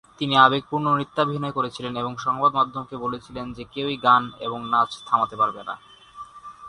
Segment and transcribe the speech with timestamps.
[0.19, 5.61] তিনি আবেগপূর্ণ নৃত্যাভিনয় করেছিলেন এবং সংবাদ মাধ্যমকে বলেছিলেন যে কেউই গান এবং নাচ থামাতে পারবে
[5.63, 5.75] না।